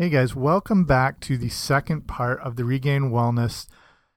[0.00, 3.66] Hey guys, welcome back to the second part of the Regained Wellness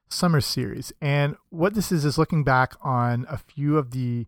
[0.10, 0.94] Summer Series.
[1.02, 4.28] And what this is, is looking back on a few of the,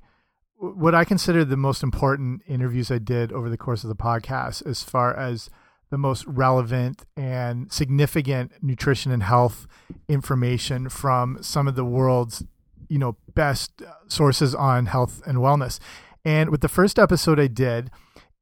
[0.57, 4.65] what I consider the most important interviews I did over the course of the podcast,
[4.65, 5.51] as far as
[5.91, 9.67] the most relevant and significant nutrition and health
[10.09, 12.43] information from some of the world's,
[12.89, 15.77] you know, best sources on health and wellness.
[16.25, 17.91] And with the first episode I did,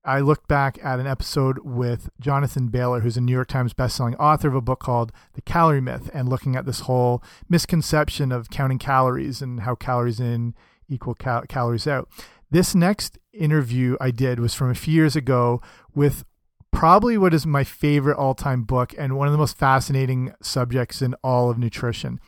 [0.03, 4.15] I looked back at an episode with Jonathan Bailor, who's a New York Times bestselling
[4.19, 8.49] author of a book called The Calorie Myth, and looking at this whole misconception of
[8.49, 10.55] counting calories and how calories in
[10.89, 12.09] equal cal calories out.
[12.49, 15.61] This next interview I did was from a few years ago
[15.93, 16.25] with
[16.71, 21.03] probably what is my favorite all time book and one of the most fascinating subjects
[21.03, 22.19] in all of nutrition.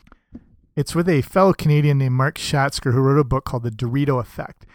[0.76, 4.20] It's with a fellow Canadian named Mark Schatzker, who wrote a book called The Dorito
[4.20, 4.67] Effect.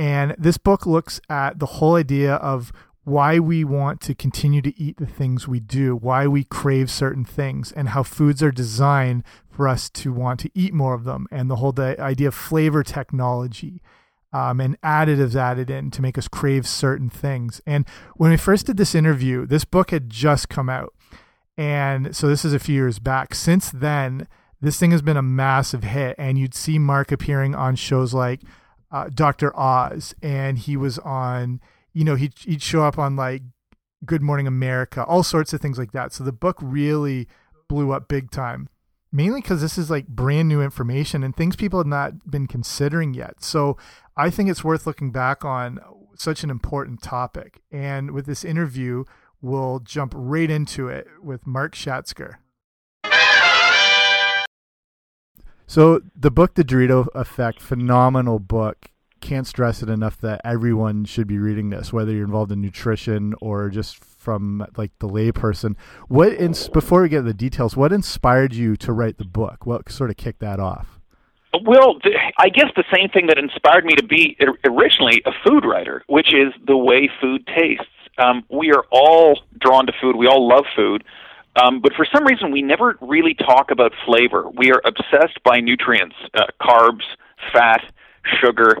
[0.00, 2.72] And this book looks at the whole idea of
[3.04, 7.22] why we want to continue to eat the things we do, why we crave certain
[7.26, 11.26] things, and how foods are designed for us to want to eat more of them,
[11.30, 13.82] and the whole idea of flavor technology
[14.32, 17.60] um, and additives added in to make us crave certain things.
[17.66, 17.86] And
[18.16, 20.94] when we first did this interview, this book had just come out.
[21.58, 23.34] And so this is a few years back.
[23.34, 24.28] Since then,
[24.62, 28.40] this thing has been a massive hit, and you'd see Mark appearing on shows like
[28.90, 29.56] uh, Dr.
[29.58, 31.60] Oz, and he was on,
[31.92, 33.42] you know, he'd, he'd show up on like
[34.04, 36.12] Good Morning America, all sorts of things like that.
[36.12, 37.28] So the book really
[37.68, 38.68] blew up big time,
[39.12, 43.14] mainly because this is like brand new information and things people have not been considering
[43.14, 43.42] yet.
[43.42, 43.76] So
[44.16, 45.80] I think it's worth looking back on
[46.16, 47.60] such an important topic.
[47.70, 49.04] And with this interview,
[49.40, 52.36] we'll jump right into it with Mark Schatzker.
[55.70, 58.90] So the book, The Dorito Effect, phenomenal book.
[59.20, 63.36] Can't stress it enough that everyone should be reading this, whether you're involved in nutrition
[63.40, 65.76] or just from like the layperson.
[66.08, 66.36] What
[66.72, 69.64] before we get the details, what inspired you to write the book?
[69.64, 70.98] What sort of kicked that off?
[71.64, 72.00] Well,
[72.36, 76.34] I guess the same thing that inspired me to be originally a food writer, which
[76.34, 77.86] is the way food tastes.
[78.18, 80.16] Um, we are all drawn to food.
[80.16, 81.04] We all love food.
[81.56, 84.48] Um, but for some reason, we never really talk about flavor.
[84.48, 87.02] We are obsessed by nutrients, uh, carbs,
[87.52, 87.82] fat,
[88.40, 88.78] sugar.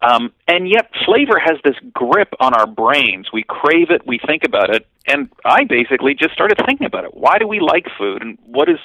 [0.00, 3.28] Um, and yet, flavor has this grip on our brains.
[3.32, 7.14] We crave it, we think about it, and I basically just started thinking about it.
[7.14, 8.78] Why do we like food, and what is,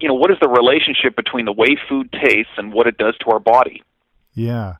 [0.00, 3.16] you know, what is the relationship between the way food tastes and what it does
[3.24, 3.82] to our body?
[4.32, 4.76] Yeah.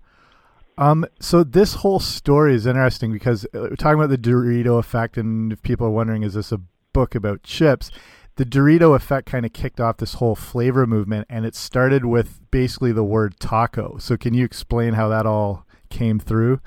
[0.78, 5.18] Um, so this whole story is interesting because uh, we're talking about the Dorito effect,
[5.18, 6.60] and if people are wondering, is this a
[6.98, 7.92] book about chips,
[8.34, 12.40] the Dorito effect kind of kicked off this whole flavor movement, and it started with
[12.50, 13.98] basically the word taco.
[13.98, 16.60] So, can you explain how that all came through?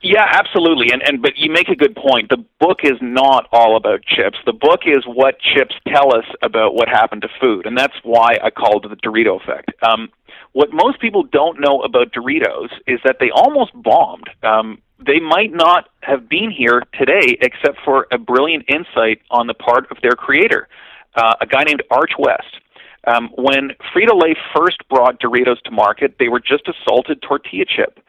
[0.00, 0.92] Yeah, absolutely.
[0.92, 2.28] And and but you make a good point.
[2.28, 4.38] The book is not all about chips.
[4.46, 8.38] The book is what chips tell us about what happened to food, and that's why
[8.44, 9.72] I called it the Dorito effect.
[9.82, 10.08] Um,
[10.52, 14.30] what most people don't know about Doritos is that they almost bombed.
[14.44, 19.54] Um, they might not have been here today except for a brilliant insight on the
[19.54, 20.68] part of their creator,
[21.16, 22.60] uh, a guy named Arch West.
[23.06, 27.64] Um, when Frito Lay first brought Doritos to market, they were just a salted tortilla
[27.66, 28.00] chip,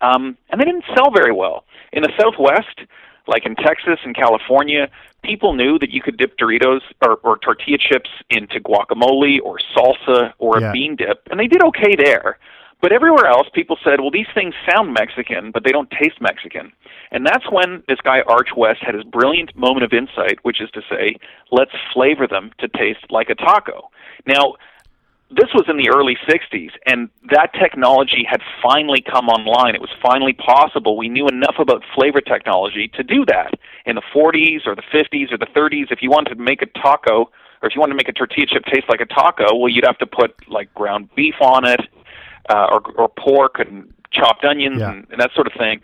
[0.00, 1.64] um, and they didn't sell very well.
[1.92, 2.80] In the Southwest,
[3.26, 4.88] like in Texas and California,
[5.22, 10.32] people knew that you could dip Doritos or, or tortilla chips into guacamole or salsa
[10.38, 10.70] or yeah.
[10.70, 12.38] a bean dip, and they did okay there.
[12.84, 16.70] But everywhere else, people said, well, these things sound Mexican, but they don't taste Mexican.
[17.12, 20.70] And that's when this guy, Arch West, had his brilliant moment of insight, which is
[20.72, 21.16] to say,
[21.50, 23.88] let's flavor them to taste like a taco.
[24.26, 24.56] Now,
[25.30, 29.74] this was in the early 60s, and that technology had finally come online.
[29.74, 30.98] It was finally possible.
[30.98, 33.54] We knew enough about flavor technology to do that.
[33.86, 36.66] In the 40s or the 50s or the 30s, if you wanted to make a
[36.66, 37.30] taco,
[37.62, 39.86] or if you wanted to make a tortilla chip taste like a taco, well, you'd
[39.86, 41.80] have to put like ground beef on it,
[42.48, 44.92] uh, or, or pork and chopped onions yeah.
[44.92, 45.80] and, and that sort of thing.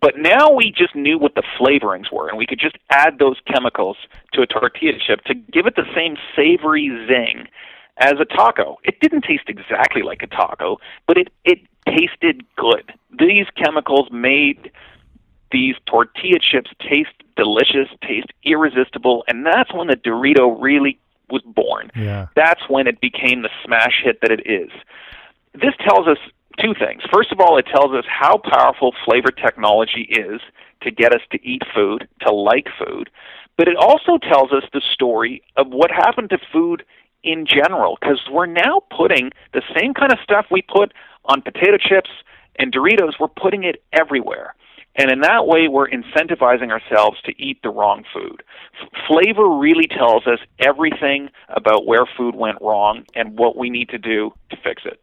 [0.00, 3.36] But now we just knew what the flavorings were, and we could just add those
[3.46, 3.96] chemicals
[4.32, 7.46] to a tortilla chip to give it the same savory zing
[7.98, 8.78] as a taco.
[8.82, 12.92] It didn't taste exactly like a taco, but it it tasted good.
[13.18, 14.72] These chemicals made
[15.52, 20.98] these tortilla chips taste delicious, taste irresistible, and that's when the Dorito really
[21.30, 21.90] was born.
[21.94, 22.26] Yeah.
[22.34, 24.70] That's when it became the smash hit that it is
[25.54, 26.18] this tells us
[26.60, 27.02] two things.
[27.12, 30.40] First of all, it tells us how powerful flavor technology is
[30.82, 33.10] to get us to eat food, to like food.
[33.56, 36.84] But it also tells us the story of what happened to food
[37.22, 40.92] in general, because we're now putting the same kind of stuff we put
[41.24, 42.10] on potato chips
[42.58, 44.54] and Doritos, we're putting it everywhere.
[44.96, 48.44] And in that way, we're incentivizing ourselves to eat the wrong food.
[48.80, 53.88] F- flavor really tells us everything about where food went wrong and what we need
[53.88, 55.00] to do to fix it.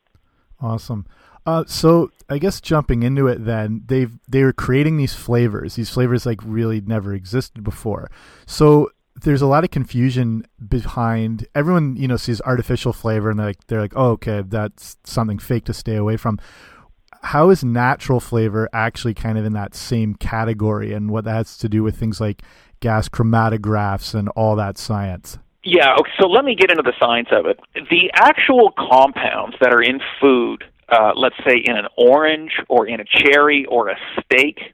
[0.62, 1.06] Awesome.
[1.46, 5.75] Uh, so I guess jumping into it, then they've they were creating these flavors.
[5.75, 8.12] These flavors like really never existed before.
[8.46, 11.96] So there's a lot of confusion behind everyone.
[11.96, 15.66] You know, sees artificial flavor and they're like they're like, oh, okay, that's something fake
[15.66, 16.40] to stay away from.
[17.24, 21.57] How is natural flavor actually kind of in that same category, and what that has
[21.57, 22.42] to do with things like
[22.80, 25.38] gas chromatographs and all that science?
[25.63, 27.60] Yeah, okay, so let me get into the science of it.
[27.75, 33.00] The actual compounds that are in food uh, let's say in an orange or in
[33.00, 34.74] a cherry or a steak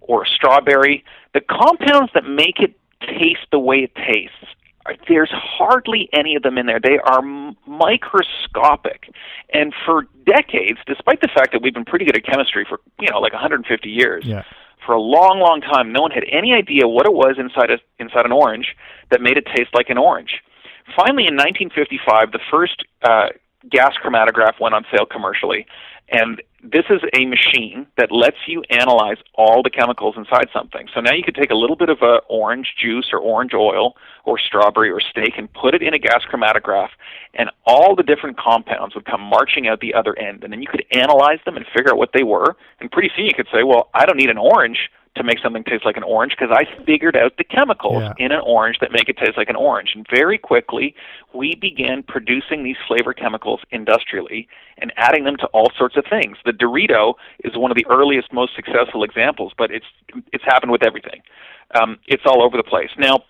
[0.00, 1.04] or a strawberry,
[1.34, 4.34] the compounds that make it taste the way it tastes,
[5.06, 6.80] there's hardly any of them in there.
[6.82, 7.20] They are
[7.66, 9.10] microscopic.
[9.52, 13.08] And for decades, despite the fact that we've been pretty good at chemistry for, you
[13.10, 14.44] know, like 150 years, yeah.
[14.88, 17.76] For a long, long time, no one had any idea what it was inside a,
[18.00, 18.74] inside an orange
[19.10, 20.40] that made it taste like an orange.
[20.96, 23.28] Finally, in 1955, the first uh,
[23.70, 25.66] gas chromatograph went on sale commercially.
[26.10, 30.88] And this is a machine that lets you analyze all the chemicals inside something.
[30.94, 33.94] So now you could take a little bit of a orange juice or orange oil
[34.24, 36.88] or strawberry or steak and put it in a gas chromatograph,
[37.34, 40.42] and all the different compounds would come marching out the other end.
[40.44, 42.56] And then you could analyze them and figure out what they were.
[42.80, 45.62] And pretty soon you could say, well, I don't need an orange to make something
[45.64, 48.14] taste like an orange because I figured out the chemicals yeah.
[48.18, 49.92] in an orange that make it taste like an orange.
[49.94, 50.94] And very quickly,
[51.34, 54.48] we began producing these flavor chemicals industrially
[54.78, 56.36] and adding them to all sorts of things.
[56.44, 59.86] The Dorito is one of the earliest, most successful examples, but it's
[60.32, 61.20] it's happened with everything.
[61.78, 63.24] Um, it's all over the place now.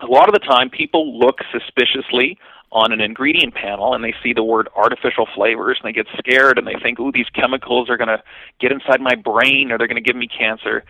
[0.00, 2.38] A lot of the time, people look suspiciously
[2.70, 6.58] on an ingredient panel and they see the word artificial flavors and they get scared
[6.58, 8.22] and they think, ooh, these chemicals are going to
[8.60, 10.84] get inside my brain or they're going to give me cancer.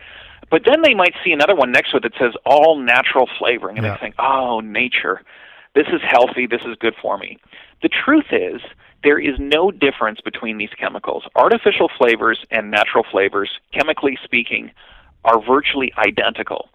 [0.51, 3.77] But then they might see another one next to it that says all natural flavoring
[3.77, 3.93] and yeah.
[3.93, 5.21] they think, oh, nature.
[5.75, 6.47] This is healthy.
[6.47, 7.37] This is good for me.
[7.81, 8.61] The truth is,
[9.03, 11.23] there is no difference between these chemicals.
[11.35, 14.71] Artificial flavors and natural flavors, chemically speaking,
[15.23, 16.69] are virtually identical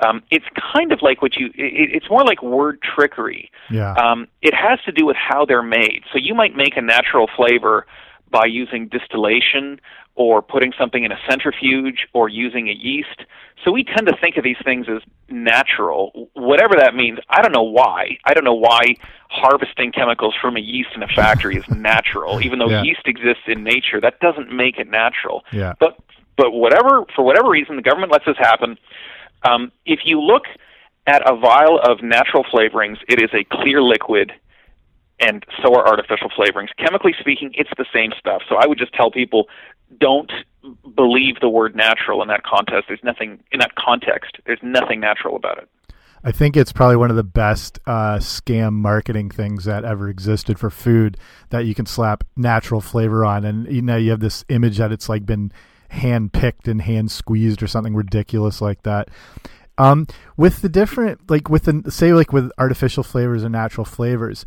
[0.00, 3.50] um, it's kind of like what you it, it's more like word trickery.
[3.70, 3.94] Yeah.
[3.94, 6.02] Um, it has to do with how they're made.
[6.12, 7.86] So you might make a natural flavor
[8.30, 9.80] by using distillation
[10.14, 13.24] or putting something in a centrifuge or using a yeast.
[13.64, 16.28] So we tend to think of these things as natural.
[16.34, 18.18] Whatever that means i don't know why.
[18.24, 18.96] I don't know why
[19.30, 22.42] harvesting chemicals from a yeast in a factory is natural.
[22.42, 22.82] Even though yeah.
[22.82, 25.44] yeast exists in nature that doesn't make it natural.
[25.52, 25.74] Yeah.
[25.80, 25.98] But
[26.36, 28.76] but whatever for whatever reason the government lets this happen
[29.42, 30.44] um, if you look
[31.06, 34.32] at a vial of natural flavorings, it is a clear liquid,
[35.20, 36.68] and so are artificial flavorings.
[36.78, 38.42] Chemically speaking, it's the same stuff.
[38.48, 39.48] So I would just tell people
[39.98, 40.30] don't
[40.94, 42.88] believe the word natural in that context.
[42.88, 44.36] There's nothing in that context.
[44.44, 45.68] There's nothing natural about it.
[46.24, 50.58] I think it's probably one of the best uh, scam marketing things that ever existed
[50.58, 51.16] for food
[51.50, 54.90] that you can slap natural flavor on, and you know you have this image that
[54.90, 55.52] it's like been
[55.88, 59.08] hand picked and hand squeezed or something ridiculous like that.
[59.76, 60.06] Um,
[60.36, 64.44] with the different, like with the say, like with artificial flavors and natural flavors,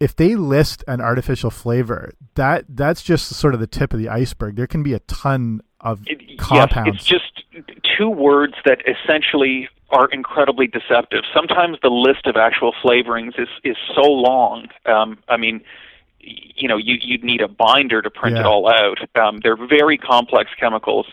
[0.00, 4.08] if they list an artificial flavor, that that's just sort of the tip of the
[4.08, 4.56] iceberg.
[4.56, 6.86] There can be a ton of it, compounds.
[6.86, 7.66] Yes, it's just
[7.98, 11.22] two words that essentially are incredibly deceptive.
[11.34, 14.68] Sometimes the list of actual flavorings is is so long.
[14.86, 15.60] Um, I mean,
[16.26, 18.42] you know, you, you'd need a binder to print yeah.
[18.42, 18.98] it all out.
[19.16, 21.06] Um, they're very complex chemicals.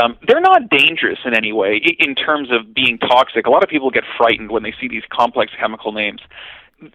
[0.00, 3.46] Um, they're not dangerous in any way in terms of being toxic.
[3.46, 6.20] A lot of people get frightened when they see these complex chemical names.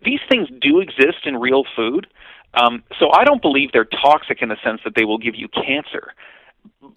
[0.03, 2.07] These things do exist in real food,
[2.53, 5.47] um, so I don't believe they're toxic in the sense that they will give you
[5.49, 6.13] cancer.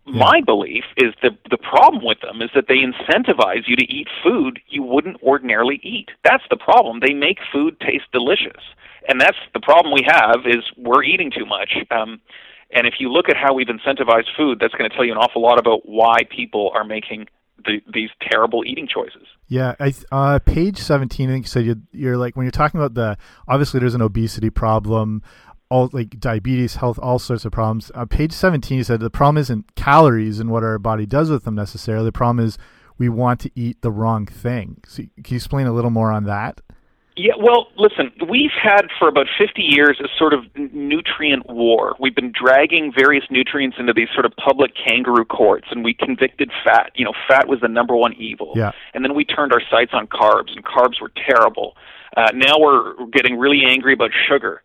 [0.07, 4.09] My belief is that the problem with them is that they incentivize you to eat
[4.23, 6.09] food you wouldn't ordinarily eat.
[6.25, 7.01] That's the problem.
[7.01, 8.63] They make food taste delicious
[9.09, 11.75] and that's the problem we have is we're eating too much.
[11.91, 12.21] Um,
[12.71, 15.19] and if you look at how we've incentivized food, that's going to tell you an
[15.19, 17.27] awful lot about why people are making
[17.65, 19.27] the, these terrible eating choices.
[19.49, 21.31] Yeah, I, uh, page seventeen.
[21.31, 23.17] I think you said you're, you're like when you're talking about the
[23.49, 25.23] obviously there's an obesity problem,
[25.71, 27.91] all like diabetes, health, all sorts of problems.
[27.95, 31.45] Uh, page seventeen, you said the problem isn't calories and what our body does with
[31.45, 32.07] them necessarily.
[32.07, 32.59] The problem is
[32.99, 34.83] we want to eat the wrong thing.
[34.87, 36.61] So, can you explain a little more on that?
[37.19, 41.97] Yeah, well, listen, we've had for about 50 years a sort of nutrient war.
[41.99, 46.53] We've been dragging various nutrients into these sort of public kangaroo courts, and we convicted
[46.65, 46.93] fat.
[46.95, 48.53] You know, fat was the number one evil.
[48.55, 48.71] Yeah.
[48.95, 51.77] And then we turned our sights on carbs, and carbs were terrible.
[52.17, 54.63] Uh, now we're getting really angry about sugar.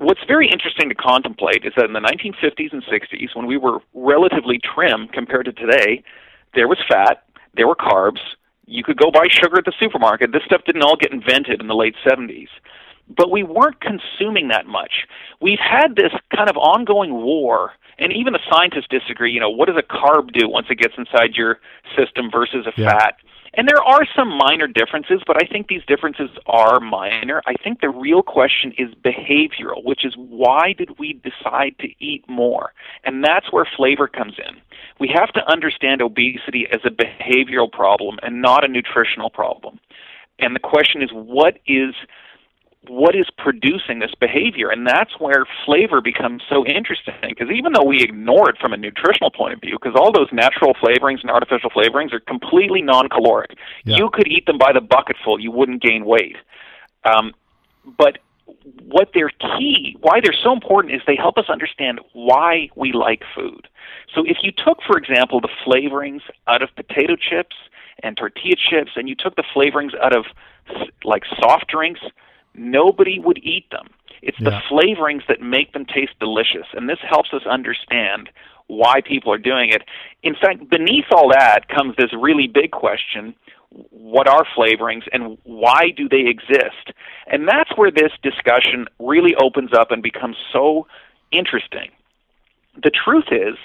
[0.00, 3.80] What's very interesting to contemplate is that in the 1950s and 60s, when we were
[3.94, 6.04] relatively trim compared to today,
[6.54, 7.24] there was fat,
[7.56, 8.20] there were carbs.
[8.66, 10.30] You could go buy sugar at the supermarket.
[10.30, 12.46] This stuff didn't all get invented in the late 70s.
[13.16, 15.06] But we weren't consuming that much.
[15.40, 19.32] We've had this kind of ongoing war, and even the scientists disagree.
[19.32, 21.58] You know, what does a carb do once it gets inside your
[21.96, 22.90] system versus a Yeah.
[22.90, 23.16] fat?
[23.54, 27.42] And there are some minor differences, but I think these differences are minor.
[27.46, 32.24] I think the real question is behavioral, which is why did we decide to eat
[32.28, 32.72] more?
[33.04, 34.56] And that's where flavor comes in.
[35.00, 39.80] We have to understand obesity as a behavioral problem and not a nutritional problem.
[40.38, 41.94] And the question is what is
[42.86, 44.70] what is producing this behavior.
[44.70, 48.76] And that's where flavor becomes so interesting because even though we ignore it from a
[48.76, 53.56] nutritional point of view because all those natural flavorings and artificial flavorings are completely non-caloric.
[53.84, 53.96] Yeah.
[53.96, 55.40] you could eat them by the bucketful.
[55.40, 56.36] You wouldn't gain weight.
[57.04, 57.34] Um,
[57.98, 58.18] but
[58.82, 63.22] what they're key why they're so important is they help us understand why we like
[63.34, 63.68] food.
[64.14, 67.56] So if you took for example the flavorings out of potato chips
[68.02, 70.26] and tortilla chips and you took the flavorings out of
[71.04, 72.00] like soft drinks
[72.54, 73.88] nobody would eat them.
[74.22, 74.60] It's the Yeah.
[74.68, 78.30] flavorings that make them taste delicious, and this helps us understand
[78.66, 79.82] why people are doing it.
[80.22, 83.34] In fact, beneath all that comes this really big question
[83.70, 86.92] what are flavorings and why do they exist?
[87.26, 90.86] And that's where this discussion really opens up and becomes so
[91.32, 91.90] interesting.
[92.82, 93.56] The truth is,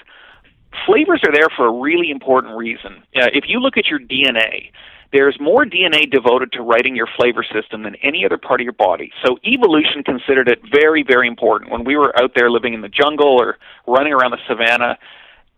[0.86, 3.02] flavors are there for a really important reason.
[3.16, 4.70] Uh, if you look at your DNA,
[5.14, 8.72] there's more DNA devoted to writing your flavor system than any other part of your
[8.72, 9.12] body.
[9.24, 11.70] So evolution considered it very, very important.
[11.70, 13.56] When we were out there living in the jungle or
[13.86, 14.98] running around the savannah,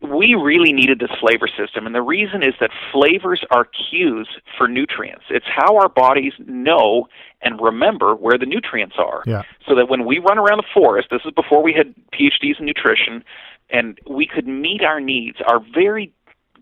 [0.02, 1.86] we really needed this flavor system.
[1.86, 5.24] And the reason is that flavors are cues for nutrients.
[5.30, 7.08] It's how our bodies know
[7.40, 9.22] and remember where the nutrients are.
[9.26, 9.42] Yeah.
[9.66, 12.66] So that when we run around the forest, this is before we had PhDs in
[12.66, 13.24] nutrition,
[13.70, 16.12] and we could meet our needs, our very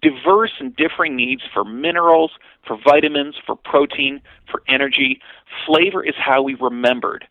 [0.08, 2.32] diverse and differing needs for minerals,
[2.66, 4.20] for vitamins, for protein,
[4.50, 5.20] for energy.
[5.66, 7.25] Flavor is how we remembered.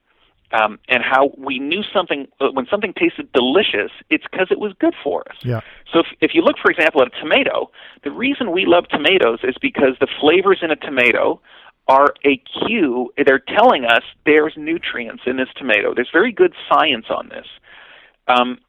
[0.62, 4.72] Um, and how we knew something uh, when something tasted delicious, it's because it was
[4.80, 5.38] good for us.
[5.42, 5.62] Yeah.
[5.92, 7.72] So if, if you look, for example, at a tomato,
[8.04, 11.42] the reason we love tomatoes is because the flavors in a tomato
[11.88, 13.12] are a cue.
[13.26, 15.96] They're telling us there's nutrients in this tomato.
[15.96, 17.48] There's very good science on this.
[18.28, 18.60] Um,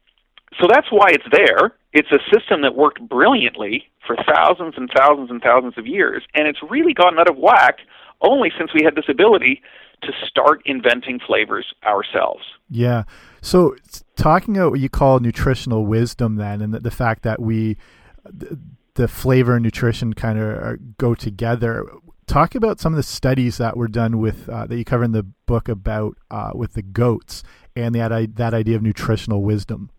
[0.59, 1.73] so that's why it's there.
[1.93, 6.47] It's a system that worked brilliantly for thousands and thousands and thousands of years, and
[6.47, 7.79] it's really gotten out of whack
[8.21, 9.61] only since we had this ability
[10.01, 12.43] to start inventing flavors ourselves.
[12.69, 13.03] Yeah.
[13.41, 13.75] So
[14.15, 17.77] talking about what you call nutritional wisdom, then, and the, the fact that we,
[18.23, 18.59] the,
[18.95, 21.85] the flavor and nutrition kind of go together.
[22.27, 25.11] Talk about some of the studies that were done with uh, that you cover in
[25.11, 27.43] the book about uh, with the goats
[27.75, 29.91] and that that idea of nutritional wisdom.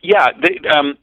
[0.00, 0.96] Yeah, the, um,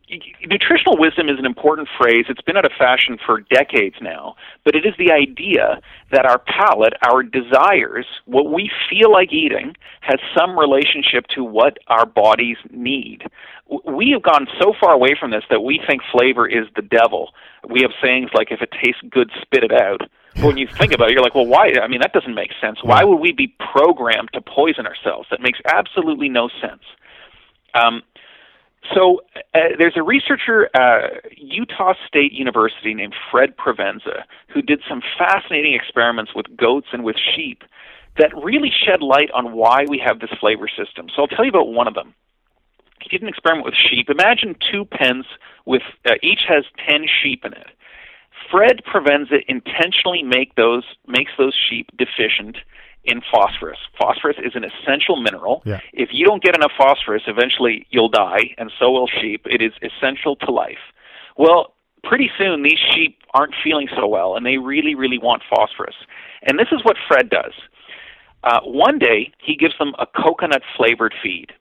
[0.46, 2.26] nutritional wisdom is an important phrase.
[2.30, 6.40] It's been out of fashion for decades now, but it is the idea that our
[6.40, 12.56] palate, our desires, what we feel like eating, has some relationship to what our bodies
[12.72, 13.24] need.
[13.86, 17.34] We have gone so far away from this that we think flavor is the devil.
[17.68, 20.02] We have sayings like, if it tastes good, spit it out.
[20.36, 21.74] But when you think about it, you're like, well, why?
[21.82, 22.80] I mean, that doesn't make sense.
[22.82, 25.28] Why would we be programmed to poison ourselves?
[25.32, 26.84] That makes absolutely no sense.
[27.74, 28.04] Um,
[28.94, 29.22] so
[29.54, 34.24] uh, there's a researcher at Utah State University named Fred Provenza
[34.54, 37.64] who did some fascinating experiments with goats and with sheep
[38.18, 41.08] that really shed light on why we have this flavor system.
[41.14, 42.14] So I'll tell you about one of them.
[43.02, 44.10] He did an experiment with sheep.
[44.10, 45.26] Imagine two pens
[45.66, 47.68] with uh, each has 10 sheep in it.
[48.52, 52.58] Fred Provenza intentionally make those makes those sheep deficient
[53.06, 53.80] in phosphorus.
[54.00, 55.62] Phosphorus is an essential mineral.
[55.66, 55.80] Yeah.
[55.94, 59.46] If you don't get enough phosphorus, eventually you'll die, and so will sheep.
[59.46, 60.84] It is essential to life.
[61.38, 65.96] Well, pretty soon these sheep aren't feeling so well, and they really, really want phosphorus.
[66.44, 67.54] And this is what Fred does.
[68.44, 71.52] Uh, one day, he gives them a coconut flavored feed.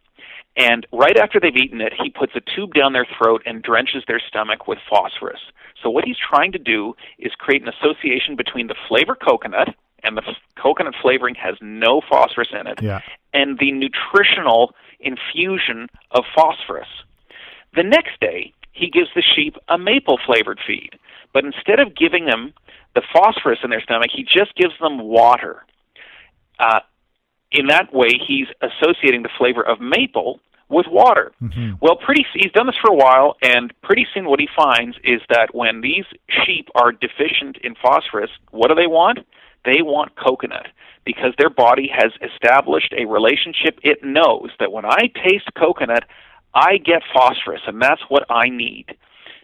[0.57, 4.05] And right after they've eaten it, he puts a tube down their throat and drenches
[4.07, 5.41] their stomach with phosphorus.
[5.83, 9.75] So, what he's trying to do is create an association between the flavor coconut,
[10.05, 13.01] and the f- coconut flavoring has no phosphorus in it, Yeah.
[13.33, 16.89] and the nutritional infusion of phosphorus.
[17.75, 20.99] The next day, he gives the sheep a maple flavored feed,
[21.33, 22.53] but instead of giving them
[22.95, 25.65] the phosphorus in their stomach, he just gives them water.
[26.61, 26.81] Uh,
[27.51, 31.33] in that way, he's associating the flavor of maple with water.
[31.43, 31.79] Mhm.
[31.81, 35.21] Well, pretty he's done this for a while, and pretty soon what he finds is
[35.29, 39.19] that when these sheep are deficient in phosphorus, what do they want?
[39.65, 40.67] They want coconut
[41.05, 43.79] because their body has established a relationship.
[43.83, 46.05] It knows that when I taste coconut,
[46.55, 48.97] I get phosphorus, and that's what I need.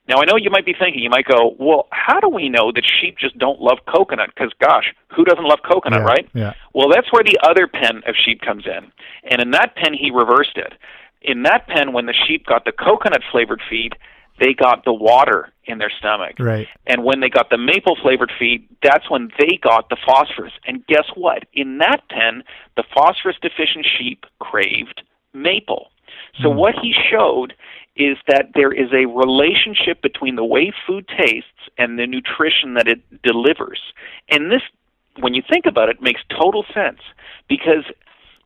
[0.09, 2.73] Now, I know you might be thinking, you might go, well, how do we know
[2.73, 4.31] that sheep just don't love coconut?
[4.35, 6.29] Because, gosh, who doesn't love coconut, Yeah, right?
[6.35, 6.55] yeah.
[6.75, 8.91] Well, that's where the other pen of sheep comes in.
[9.31, 10.73] And in that pen, he reversed it.
[11.23, 13.95] In that pen, when the sheep got the coconut flavored feed,
[14.41, 16.37] they got the water in their stomach.
[16.39, 16.67] Right.
[16.87, 20.53] And when they got the maple flavored feed, that's when they got the phosphorus.
[20.67, 21.45] And guess what?
[21.53, 22.43] In that pen,
[22.77, 25.91] the phosphorus deficient sheep craved maple.
[26.43, 26.59] So hmm.
[26.59, 27.55] what he showed
[27.97, 32.89] is that there is a relationship between the way food tastes and the nutrition that
[32.89, 33.81] it delivers.
[34.31, 34.63] And this
[35.19, 37.01] when you think about it makes total sense
[37.49, 37.85] because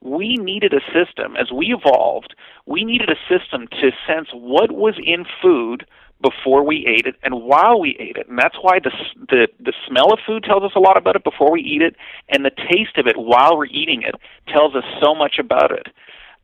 [0.05, 2.35] we needed a system as we evolved
[2.67, 5.87] we needed a system to sense what was in food
[6.23, 8.29] before we ate it and while we ate it.
[8.29, 8.91] And that's why the
[9.29, 11.97] the the smell of food tells us a lot about it before we eat it
[12.31, 14.15] and the taste of it while we're eating it
[14.49, 15.89] tells us so much about it.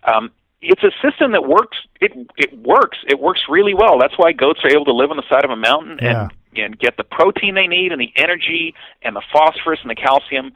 [0.05, 2.99] Um, it's a system that works it it works.
[3.09, 3.99] It works really well.
[3.99, 6.23] That's why goats are able to live on the side of a mountain Yeah.
[6.23, 9.95] and and get the protein they need and the energy and the phosphorus and the
[9.95, 10.53] calcium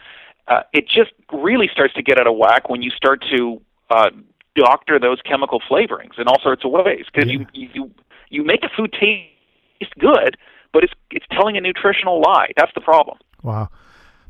[0.48, 3.60] uh, it just really starts to get out of whack when you start to
[3.90, 4.10] uh,
[4.56, 7.90] doctor those chemical flavorings in all sorts of ways because you, you you
[8.30, 10.36] you make a food taste good,
[10.72, 12.48] but it's it's telling a nutritional lie.
[12.56, 13.18] That's the problem.
[13.42, 13.68] Wow.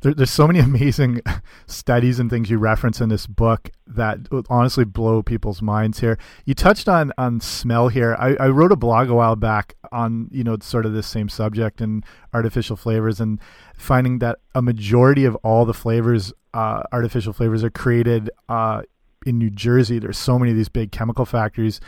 [0.04, 1.22] There, there's so many amazing
[1.66, 4.18] studies and things you reference in this book that
[4.50, 6.18] honestly blow people's minds here.
[6.44, 8.14] You touched on on smell here.
[8.18, 11.28] I, I wrote a blog a while back on you know sort of this same
[11.28, 13.40] subject and artificial flavors and
[13.76, 18.82] finding that a majority of all the flavors, uh, artificial flavors, are created uh,
[19.24, 19.98] in New Jersey.
[19.98, 21.80] There's so many of these big chemical factories,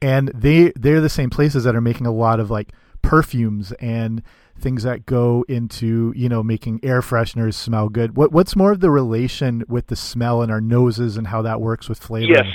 [0.00, 4.22] and they they're the same places that are making a lot of like perfumes and
[4.58, 8.16] things that go into you know making air fresheners smell good.
[8.16, 11.60] What what's more of the relation with the smell in our noses and how that
[11.60, 12.32] works with flavor?
[12.32, 12.46] Yes.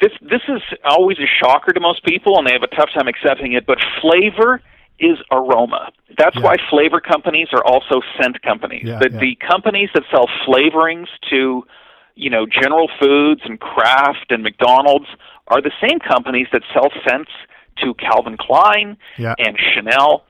[0.00, 3.06] This this is always a shocker to most people, and they have a tough time
[3.06, 3.64] accepting it.
[3.66, 4.60] But flavor
[4.98, 5.90] is aroma.
[6.18, 6.42] That's Yeah.
[6.42, 8.82] why flavor companies are also scent companies.
[8.84, 9.18] Yeah, the, yeah.
[9.18, 11.64] the companies that sell flavorings to,
[12.14, 15.06] you know, General Foods and Kraft and McDonald's
[15.48, 17.30] are the same companies that sell scents
[17.82, 19.34] to Calvin Klein Yeah.
[19.38, 20.24] and Chanel.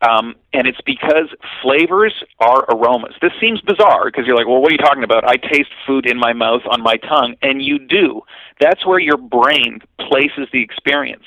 [0.00, 1.28] Um, and it's because
[1.60, 3.14] flavors are aromas.
[3.20, 5.24] This seems bizarre because you're like, well, what are you talking about?
[5.28, 8.22] I taste food in my mouth, on my tongue, and you do.
[8.60, 11.24] That's where your brain places the experience.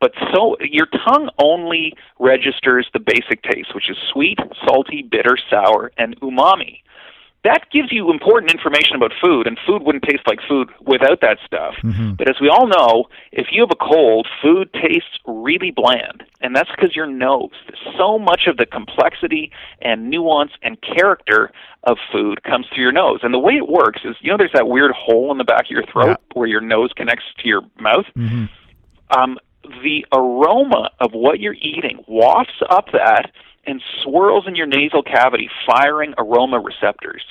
[0.00, 5.92] But so your tongue only registers the basic taste, which is sweet, salty, bitter, sour,
[5.98, 6.80] and umami.
[7.44, 11.38] That gives you important information about food, and food wouldn't taste like food without that
[11.44, 11.74] stuff.
[11.82, 12.16] Mhm.
[12.16, 16.56] But as we all know, if you have a cold, food tastes really bland, and
[16.56, 17.50] that's because your nose.
[17.98, 19.52] So much of the complexity
[19.82, 21.52] and nuance and character
[21.82, 23.20] of food comes through your nose.
[23.22, 25.66] And the way it works is, you know, there's that weird hole in the back
[25.66, 26.16] of your throat Yeah.
[26.32, 28.06] where your nose connects to your mouth.
[28.16, 28.48] Mhm.
[29.14, 29.38] Um,
[29.82, 33.30] the aroma of what you're eating wafts up that
[33.66, 37.22] and swirls in your nasal cavity, firing aroma receptors.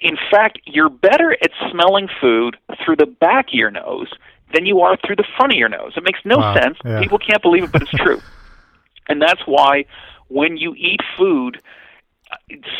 [0.00, 4.12] In fact, you're better at smelling food through the back of your nose
[4.54, 5.92] than you are through the front of your nose.
[5.96, 6.78] It makes no Wow, sense.
[6.84, 7.00] yeah.
[7.00, 8.20] People can't believe it, but it's true.
[9.08, 9.84] and that's why
[10.28, 11.60] when you eat food,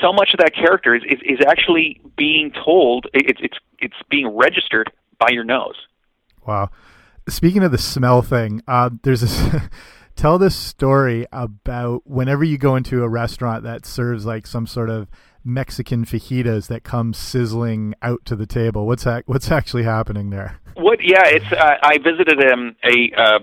[0.01, 4.29] so much of that character is, is, is actually being told, it's, it's, it's being
[4.29, 5.77] registered by your nose.
[6.46, 6.70] Wow.
[7.29, 9.55] Speaking of the smell thing, uh, there's this.
[10.17, 14.89] tell this story about whenever you go into a restaurant that serves like some sort
[14.89, 15.09] of
[15.45, 18.87] Mexican fajitas that come sizzling out to the table.
[18.87, 19.23] What's that?
[19.27, 20.59] What's actually happening there?
[20.75, 20.99] What?
[21.03, 21.53] Yeah, it's.
[21.53, 23.39] Uh, I visited um, a uh,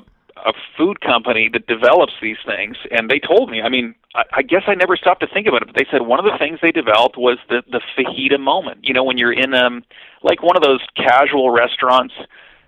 [0.46, 3.62] a food company that develops these things, and they told me.
[3.62, 6.02] I mean, I, I guess I never stopped to think about it, but they said
[6.02, 8.80] one of the things they developed was the the fajita moment.
[8.84, 9.84] You know, when you're in um
[10.22, 12.14] like one of those casual restaurants,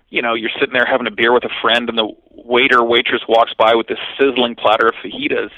[0.08, 3.22] you know, you're sitting there having a beer with a friend, and the waiter waitress
[3.28, 5.50] walks by with this sizzling platter of fajitas.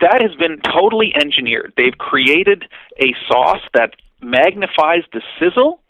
[0.00, 1.74] That has been totally engineered.
[1.76, 2.64] They've created
[2.98, 5.80] a sauce that magnifies the sizzle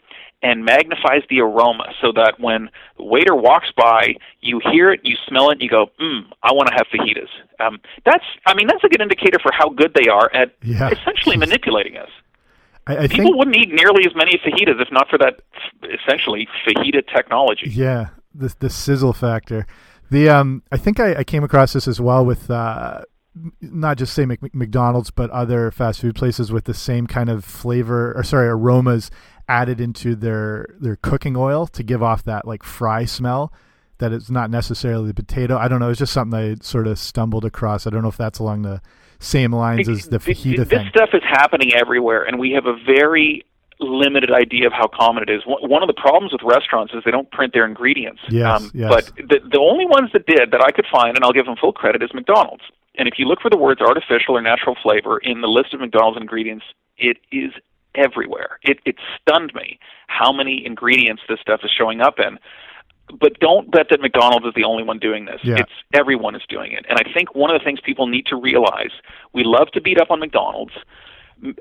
[0.41, 5.15] and magnifies the aroma so that when the waiter walks by, you hear it, you
[5.25, 7.29] smell it, and you go, "Mmm, I want to have fajitas."
[7.65, 10.89] Um, that's, I mean, that's a good indicator for how good they are at Yeah.
[10.89, 12.09] essentially manipulating us.
[12.87, 13.37] I, I People think.
[13.37, 15.41] wouldn't eat nearly as many fajitas if not for that
[15.83, 17.69] essentially fajita technology.
[17.69, 19.65] Yeah, the the sizzle factor.
[20.11, 23.01] The um, I think I, I came across this as well with uh,
[23.61, 27.43] not just say Mc, McDonald's, but other fast food places with the same kind of
[27.45, 29.09] flavor or sorry aromas
[29.47, 33.53] added into their their cooking oil to give off that like fry smell.
[33.99, 35.57] That it's not necessarily the potato.
[35.57, 35.89] I don't know.
[35.89, 37.87] It's just something I sort of stumbled across.
[37.87, 38.81] I don't know if that's along the
[39.23, 40.89] same lines as the Th- fajita this thing.
[40.89, 43.45] stuff is happening everywhere, and we have a very
[43.79, 45.41] limited idea of how common it is.
[45.45, 48.21] One of the problems with restaurants is they don't print their ingredients.
[48.29, 48.89] Yes, um, yes.
[48.89, 51.55] But the the only ones that did that I could find, and I'll give them
[51.59, 52.63] full credit, is McDonald's.
[52.95, 55.79] And if you look for the words artificial or natural flavor in the list of
[55.79, 56.65] McDonald's ingredients,
[56.97, 57.51] it is
[57.95, 58.59] everywhere.
[58.61, 62.37] It, it stunned me how many ingredients this stuff is showing up in.
[63.19, 65.39] But don't bet that McDonald's is the only one doing this.
[65.43, 65.59] Yeah.
[65.59, 66.85] It's everyone is doing it.
[66.89, 68.91] And I think one of the things people need to realize,
[69.33, 70.73] we love to beat up on McDonald's.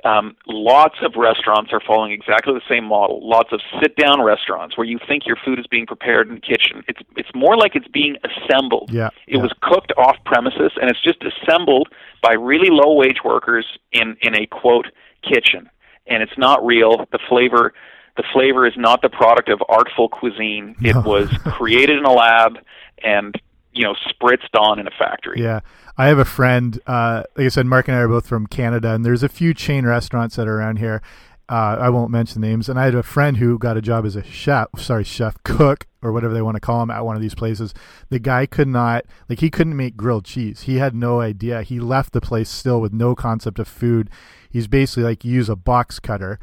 [0.05, 3.27] Um, lots of restaurants are following exactly the same model.
[3.29, 6.85] Lots of sit-down restaurants where you think your food is being prepared in the kitchen.
[6.87, 8.91] It's it's more like it's being assembled.
[8.93, 9.43] Yeah, It yeah.
[9.43, 11.89] was cooked off premises, and it's just assembled
[12.23, 14.87] by really low-wage workers in in a quote
[15.23, 15.69] kitchen,
[16.07, 17.07] and it's not real.
[17.11, 17.73] The flavor
[18.17, 20.77] the flavor is not the product of artful cuisine.
[20.83, 21.01] It No.
[21.03, 22.59] was created in a lab
[23.03, 23.35] and
[23.73, 25.41] you know spritzed on in a factory.
[25.43, 25.61] Yeah.
[25.99, 28.95] I have a friend, uh, like I said, Mark and I are both from Canada,
[28.95, 31.03] and there's a few chain restaurants that are around here.
[31.51, 32.71] Uh, I won't mention names.
[32.71, 35.87] And I had a friend who got a job as a chef, sorry, chef, cook,
[36.01, 37.75] or whatever they want to call him at one of these places.
[38.09, 40.63] The guy could not, like, he couldn't make grilled cheese.
[40.63, 41.61] He had no idea.
[41.63, 44.09] He left the place still with no concept of food.
[44.49, 46.39] He's basically like, you use a box cutter,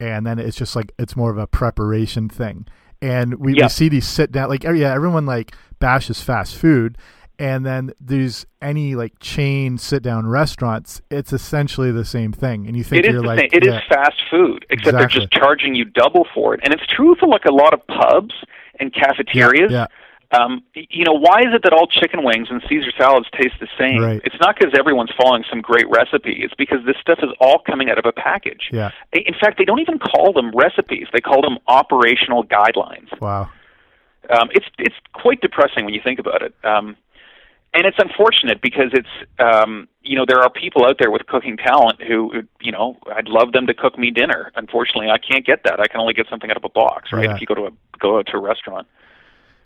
[0.00, 2.66] and then it's just like, it's more of a preparation thing.
[3.02, 3.66] And we, Yeah.
[3.66, 6.98] we see these sit down, like, yeah, everyone like bashes fast food
[7.38, 12.76] and then there's any like chain sit down restaurants it's essentially the same thing and
[12.76, 13.48] you think It is you're like same.
[13.54, 16.60] It is yeah, fast food, except they're just charging you double for it.
[16.62, 18.34] And it's true for like a lot of pubs
[18.78, 19.72] and cafeterias.
[19.72, 19.86] yeah,
[20.32, 23.66] Um, you know, why is it that all chicken wings and Caesar salads taste the
[23.76, 24.00] same?
[24.00, 24.20] Right.
[24.24, 26.42] It's not because everyone's following some great recipe.
[26.42, 28.68] It's because this stuff is all coming out of a package.
[28.72, 31.08] yeah In fact, they don't even call them recipes.
[31.12, 33.10] They call them operational guidelines.
[33.20, 33.50] wow
[34.30, 36.54] Um, it's it's quite depressing when you think about it.
[36.62, 36.96] Um,
[37.72, 41.56] and it's unfortunate because it's um, you know there are people out there with cooking
[41.56, 44.52] talent who you know I'd love them to cook me dinner.
[44.56, 45.80] Unfortunately, I can't get that.
[45.80, 47.24] I can only get something out of a box, right?
[47.24, 47.34] Yeah.
[47.34, 48.86] If you go to a go out to a restaurant.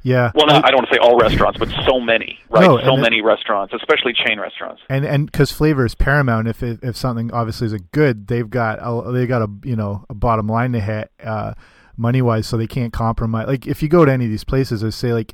[0.04, 2.66] Yeah Well, no, I don't want to say all restaurants, but so many, right?
[2.66, 4.82] No, so and it- many restaurants, especially chain restaurants.
[4.88, 8.48] and and because flavor is paramount if it, if something obviously is a good they've
[8.50, 11.54] got a, they got a you know a bottom line to hit uh
[11.96, 14.84] money wise so they can't compromise like if you go to any of these places
[14.84, 15.32] I say like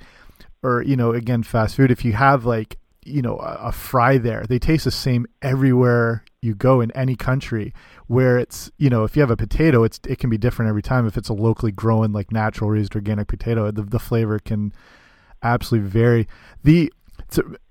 [0.63, 4.19] or you know again fast food if you have like you know a, a fry
[4.19, 4.45] there.
[4.49, 7.75] They taste the same everywhere you go in any country
[8.07, 10.83] where it's you know if you have a potato it's it can be different every
[10.83, 11.07] time.
[11.07, 14.73] If it's a locally grown like natural raised organic potato the, the flavor can
[15.43, 16.29] absolutely vary.
[16.63, 16.93] The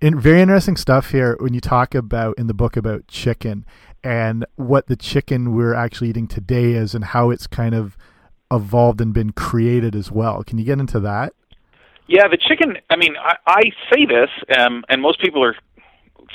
[0.02, 3.66] in, very interesting stuff here when you talk about in the book about chicken
[4.04, 7.98] and what the chicken we're actually eating today is and how it's kind of
[8.52, 10.44] evolved and been created as well.
[10.44, 11.34] Can you get into that
[12.10, 12.78] Yeah, the chicken.
[12.90, 13.62] I mean, I, I
[13.94, 15.56] say this, um, and most people are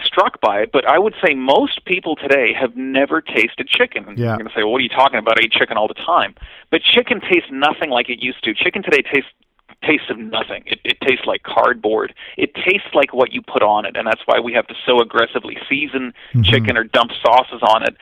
[0.04, 4.04] struck by it, but I would say most people today have never tasted chicken.
[4.16, 4.24] Yeah.
[4.26, 5.38] You're going to say, well, what are you talking about?
[5.40, 6.34] I eat chicken all the time.
[6.70, 8.54] But chicken tastes nothing like it used to.
[8.54, 9.30] Chicken today tastes
[9.82, 10.62] tastes of nothing.
[10.66, 12.14] It, it tastes like cardboard.
[12.38, 15.00] It tastes like what you put on it, and that's why we have to so
[15.00, 16.44] aggressively season Mhm.
[16.44, 17.96] chicken or dump sauces on it.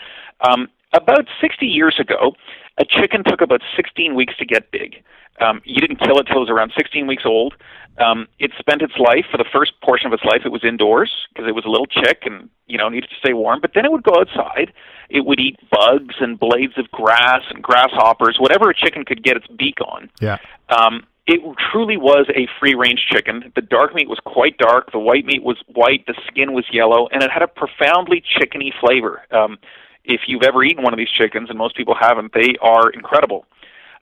[0.47, 2.35] Um, about 60 years ago,
[2.79, 5.03] a chicken took about 16 weeks to get big.
[5.41, 7.55] Um, you didn't kill it till it was around 16 weeks old.
[7.99, 10.43] Um, it spent its life for the first portion of its life.
[10.45, 13.35] It was indoors because it was a little chick and you know needed to stay
[13.35, 13.61] warm.
[13.61, 14.73] But then it would go outside.
[15.11, 19.37] It would eat bugs and blades of grass and grasshoppers, whatever a chicken could get
[19.37, 20.11] its beak on.
[20.21, 20.39] yeah
[20.71, 23.53] Um, it truly was a free range chicken.
[23.55, 27.09] The dark meat was quite dark, the white meat was white, the skin was yellow,
[27.13, 29.23] and it had a profoundly chickeny flavor.
[29.31, 29.59] Um,
[30.05, 33.47] if you've ever eaten one of these chickens, and most people haven't, they are incredible.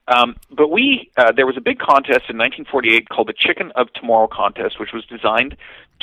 [0.08, 3.92] Um, but we, uh, there was a big contest in 1948 called the Chicken of
[3.92, 5.56] Tomorrow contest, which was designed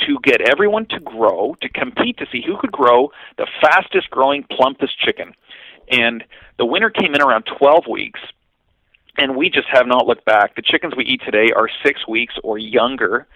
[0.06, 4.44] to get everyone to grow, to compete to see who could grow the fastest growing,
[4.44, 5.34] plumpest chicken.
[5.90, 6.24] And
[6.56, 8.20] the winner came in around 12 weeks,
[9.18, 10.54] and we just have not looked back.
[10.54, 13.26] The chickens we eat today are six weeks or younger.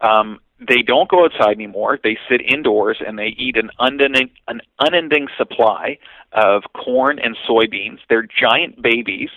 [0.00, 1.98] Um, they don't go outside anymore.
[2.02, 5.98] They sit indoors and they eat an unending, an unending supply
[6.32, 7.98] of corn and soybeans.
[8.08, 9.30] They're giant babies.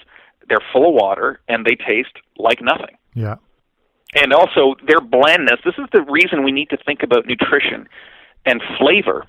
[0.49, 2.97] They're full of water and they taste like nothing.
[3.13, 3.36] yeah
[4.15, 5.60] And also their blandness.
[5.63, 7.88] This is the reason we need to think about nutrition
[8.45, 9.26] and flavor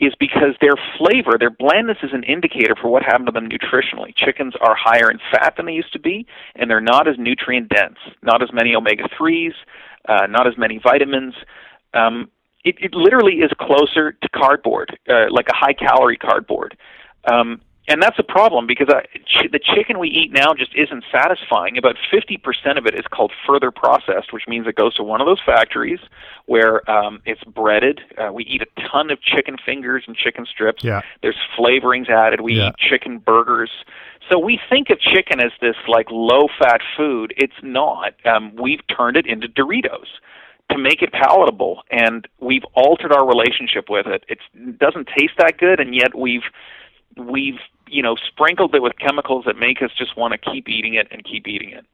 [0.00, 4.14] is because their flavor, their blandness is an indicator for what happened to them nutritionally.
[4.14, 7.68] Chickens are higher in fat than they used to be, and they're not as nutrient
[7.68, 9.54] dense, not as many omega 3s,
[10.08, 11.34] uh, not as many vitamins.
[11.92, 12.30] Um,
[12.64, 16.76] it, it literally is closer to cardboard, uh, like a high calorie cardboard.
[17.30, 21.04] Um, and that's a problem because I, ch- the chicken we eat now just isn't
[21.12, 21.76] satisfying.
[21.76, 25.26] About 50% of it is called further processed, which means it goes to one of
[25.26, 26.00] those factories
[26.46, 28.00] where um, it's breaded.
[28.16, 30.82] Uh, we eat a ton of chicken fingers and chicken strips.
[30.82, 31.02] Yeah.
[31.22, 32.40] There's flavorings added.
[32.40, 32.68] We Yeah.
[32.68, 33.70] eat chicken burgers.
[34.30, 37.34] So we think of chicken as this like low fat food.
[37.36, 38.14] It's not.
[38.24, 40.06] Um, we've turned it into Doritos.
[40.70, 44.24] to make it palatable, and we've altered our relationship with it.
[44.28, 46.42] It's, it doesn't taste that good, and yet we've
[47.16, 50.94] we've you know sprinkled it with chemicals that make us just want to keep eating
[50.94, 51.84] it and keep eating it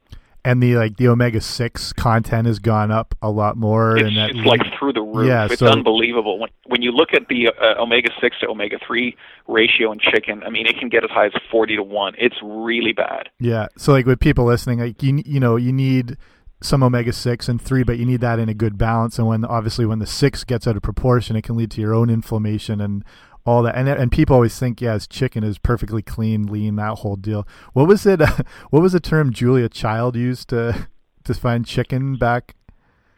[0.43, 3.97] and the like the omega six content has gone up a lot more.
[3.97, 5.27] It's, and that, it's like through the roof.
[5.27, 8.77] Yeah, it's so, unbelievable when when you look at the uh, omega six to omega
[8.85, 9.15] three
[9.47, 10.43] ratio in chicken.
[10.43, 12.13] I mean, it can get as high as forty to one.
[12.17, 13.29] It's really bad.
[13.39, 13.67] Yeah.
[13.77, 16.17] So like with people listening, like you you know you need
[16.63, 19.19] some omega six and three, but you need that in a good balance.
[19.19, 21.93] And when obviously when the six gets out of proportion, it can lead to your
[21.93, 23.03] own inflammation and
[23.45, 23.75] all that.
[23.75, 27.47] And and people always think, yeah, chicken is perfectly clean, lean, that whole deal.
[27.73, 28.21] What was it?
[28.31, 30.87] Uh, what was the term Julia Child used to
[31.23, 32.55] to find chicken back?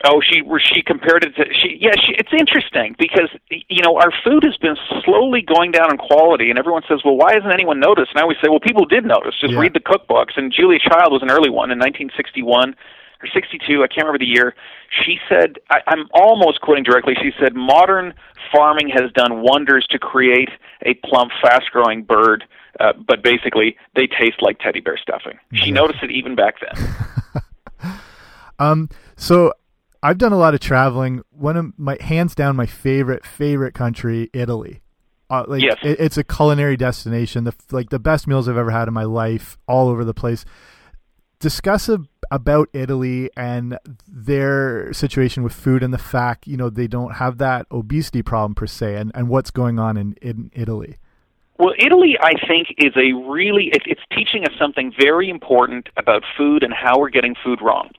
[0.05, 0.41] Oh, she
[0.73, 1.95] she compared it to she yeah.
[1.95, 6.49] She, it's interesting because you know our food has been slowly going down in quality,
[6.49, 8.11] and everyone says, well, why hasn't anyone noticed?
[8.11, 9.35] And I always say, well, people did notice.
[9.39, 9.59] Just yeah.
[9.59, 10.35] read the cookbooks.
[10.35, 12.75] And Julia Child was an early one in 1961
[13.23, 14.53] or 62, I can't remember the year.
[15.05, 18.13] She said, I, I'm almost quoting directly, she said, modern
[18.51, 20.49] farming has done wonders to create
[20.85, 22.43] a plump, fast growing bird,
[22.79, 25.39] uh, but basically they taste like teddy bear stuffing.
[25.53, 25.75] She yeah.
[25.75, 27.93] noticed it even back then.
[28.59, 29.53] um, so
[30.01, 31.21] I've done a lot of traveling.
[31.31, 34.81] One of my hands down, my favorite, favorite country, Italy.
[35.29, 35.77] Uh, like yes.
[35.81, 37.45] it, it's a culinary destination.
[37.45, 40.45] The like the best meals I've ever had in my life, all over the place
[41.43, 41.99] discuss a,
[42.31, 43.77] about Italy and
[44.07, 48.55] their situation with food and the fact you know they don't have that obesity problem
[48.55, 50.95] per se, and, and what's going on in, in Italy.
[51.59, 56.23] Well, Italy, I think, is a really it, it's teaching us something very important about
[56.37, 57.91] food and how we're getting food wrong.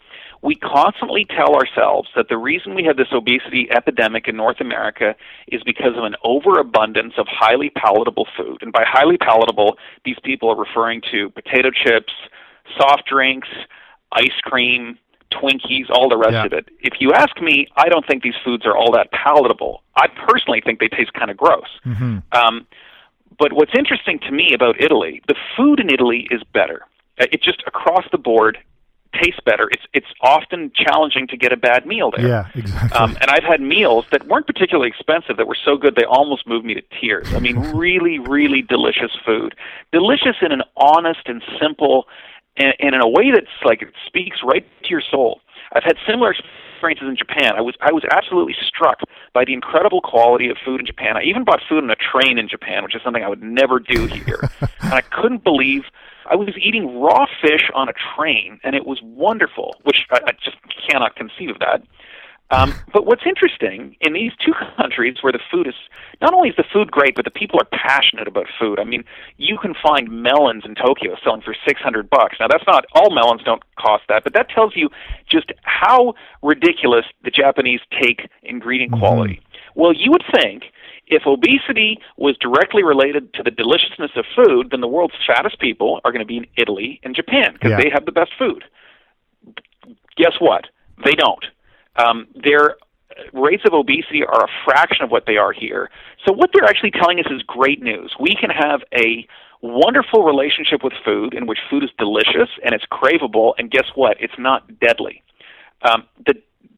[0.42, 5.14] We constantly tell ourselves that the reason we have this obesity epidemic in North America
[5.48, 8.58] is because of an overabundance of highly palatable food.
[8.60, 12.12] And by highly palatable, these people are referring to potato chips,
[12.76, 13.48] soft drinks,
[14.12, 14.98] ice cream,
[15.32, 16.44] Twinkies, all the rest yeah.
[16.44, 16.68] of it.
[16.80, 19.82] If you ask me, I don't think these foods are all that palatable.
[19.96, 21.68] I personally think they taste kind of gross.
[21.84, 22.18] Mm-hmm.
[22.32, 22.66] Um,
[23.38, 26.82] but what's interesting to me about Italy, the food in Italy is better.
[27.20, 28.58] Uh, it just across the board
[29.20, 29.68] tastes better.
[29.70, 32.26] It's it's often challenging to get a bad meal there.
[32.26, 32.98] Yeah, exactly.
[32.98, 36.46] Um, and I've had meals that weren't particularly expensive that were so good they almost
[36.46, 37.32] moved me to tears.
[37.34, 39.54] I mean, really, really delicious food.
[39.92, 42.06] Delicious in an honest and simple
[42.56, 45.40] and, and in a way that's like it speaks right to your soul.
[45.72, 46.34] I've had similar
[46.74, 47.52] experiences in Japan.
[47.56, 49.00] I was I was absolutely struck
[49.32, 51.16] by the incredible quality of food in Japan.
[51.16, 53.78] I even bought food on a train in Japan, which is something I would never
[53.80, 54.50] do here.
[54.82, 55.84] and I couldn't believe
[56.30, 59.76] I was eating raw fish on a train, and it was wonderful.
[59.82, 60.56] Which I, I just
[60.88, 61.82] cannot conceive of that.
[62.54, 65.74] Um, but what's interesting in these two countries where the food is
[66.20, 68.78] not only is the food great, but the people are passionate about food.
[68.78, 69.04] I mean,
[69.36, 72.36] you can find melons in Tokyo selling for six hundred bucks.
[72.38, 74.88] Now, that's not all melons don't cost that, but that tells you
[75.28, 79.00] just how ridiculous the Japanese take ingredient mm-hmm.
[79.00, 79.40] quality.
[79.74, 80.64] Well, you would think
[81.06, 86.00] if obesity was directly related to the deliciousness of food, then the world's fattest people
[86.04, 87.80] are going to be in Italy and Japan because yeah.
[87.82, 88.64] they have the best food.
[90.16, 90.66] Guess what?
[91.04, 91.44] They don't.
[91.96, 92.76] Um, their
[93.32, 95.90] rates of obesity are a fraction of what they are here.
[96.26, 98.14] So what they're actually telling us is great news.
[98.18, 99.26] We can have a
[99.62, 104.16] wonderful relationship with food in which food is delicious and it's craveable, and guess what?
[104.20, 105.22] It's not deadly.
[105.82, 106.34] Um, the,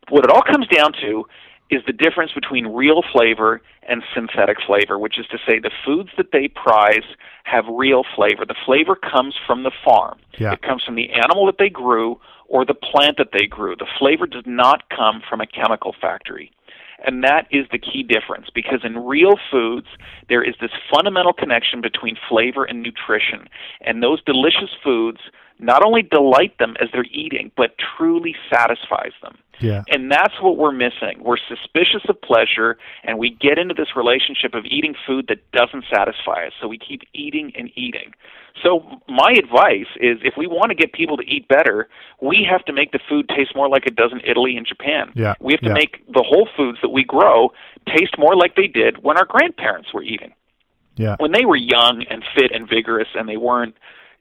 [0.08, 1.24] what it all comes down to
[1.68, 6.10] is the difference between real flavor and synthetic flavor, which is to say the foods
[6.16, 7.04] that they prize
[7.44, 8.44] have real flavor.
[8.46, 10.18] The flavor comes from the farm.
[10.38, 10.52] Yeah.
[10.52, 13.76] It comes from the animal that they grew or the plant that they grew.
[13.76, 16.52] The flavor does not come from a chemical factory.
[17.04, 19.86] And that is the key difference because in real foods,
[20.28, 23.48] there is this fundamental connection between flavor and nutrition.
[23.82, 25.20] And those delicious foods
[25.58, 29.36] not only delight them as they're eating, but truly satisfies them.
[29.60, 29.84] Yeah.
[29.88, 31.22] And that's what we're missing.
[31.22, 35.84] We're suspicious of pleasure, and we get into this relationship of eating food that doesn't
[35.90, 36.52] satisfy us.
[36.60, 38.12] So we keep eating and eating.
[38.62, 41.88] So my advice is if we want to get people to eat better,
[42.20, 45.12] we have to make the food taste more like it does in Italy and Japan.
[45.14, 45.34] Yeah.
[45.40, 45.74] We have to yeah.
[45.74, 47.52] make the whole foods that we grow
[47.86, 50.32] taste more like they did when our grandparents were eating.
[50.96, 51.16] Yeah.
[51.18, 53.74] When they were young and fit and vigorous and they weren't,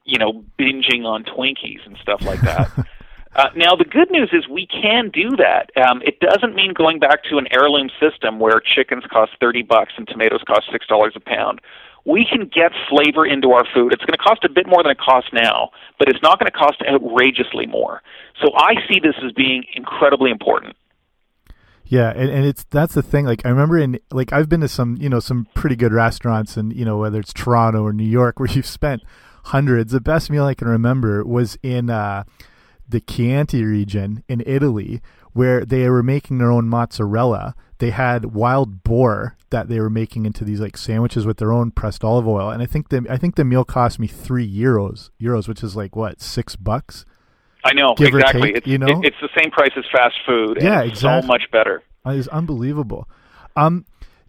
[0.05, 2.71] you know, binging on Twinkies and stuff like that.
[3.35, 5.69] Uh, now, the good news is we can do that.
[5.75, 9.91] Um, it doesn't mean going back to an heirloom system where chickens cost 30 bucks
[9.97, 11.59] and tomatoes cost $6 a pound.
[12.05, 13.91] We can get flavor into our food.
[13.91, 16.49] It's going to cost a bit more than it costs now, but it's not going
[16.49, 18.01] to cost outrageously more.
[18.41, 20.77] So I see this as being incredibly important.
[21.87, 23.25] Yeah, and, and it's that's the thing.
[23.25, 26.57] Like I remember in like I've been to some you know some pretty good restaurants,
[26.57, 29.03] and you know whether it's Toronto or New York, where you've spent
[29.45, 29.91] hundreds.
[29.91, 32.23] The best meal I can remember was in uh,
[32.87, 35.01] the Chianti region in Italy,
[35.33, 37.55] where they were making their own mozzarella.
[37.79, 41.71] They had wild boar that they were making into these like sandwiches with their own
[41.71, 45.09] pressed olive oil, and I think the I think the meal cost me three euros,
[45.21, 47.05] euros, which is like what six bucks.
[47.63, 48.41] I know Give or exactly.
[48.41, 49.01] take, it's, you know?
[49.03, 50.59] it's the same price as fast food.
[50.61, 51.21] Yeah, it's exactly.
[51.23, 51.83] So much better.
[52.05, 53.09] It's unbelievable.
[53.55, 53.85] Um,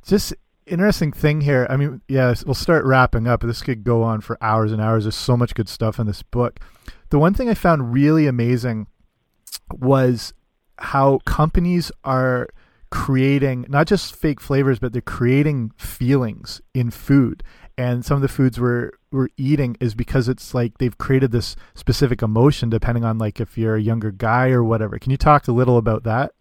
[0.07, 0.33] just
[0.66, 1.66] interesting thing here.
[1.70, 3.42] I mean, yeah, we'll start wrapping up.
[3.42, 5.05] This could go on for hours and hours.
[5.05, 6.61] There's so much good stuff in this book.
[7.11, 8.87] The one thing I found really amazing
[9.72, 10.35] was
[10.79, 12.48] how companies are
[12.90, 17.42] creating not just fake flavors, but they're creating feelings in food.
[17.79, 21.57] And some of the foods we're we're eating is because it's like they've created this
[21.74, 24.98] specific emotion depending on like if you're a younger guy or whatever.
[24.98, 26.33] Can you talk a little about that?